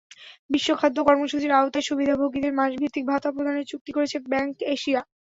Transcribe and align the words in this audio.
বিশ্ব 0.49 0.69
খাদ্য 0.79 0.97
কর্মসূচির 1.07 1.57
আওতায় 1.59 1.87
সুবিধাভোগীদের 1.87 2.53
মাসভিত্তিক 2.59 3.03
ভাতা 3.07 3.29
প্রদানে 3.31 3.63
চুক্তি 3.71 3.91
করেছে 3.93 4.17
ব্যাংক 4.25 4.53
এশিয়া। 4.67 5.01